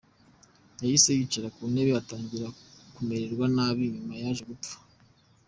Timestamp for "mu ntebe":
1.55-1.91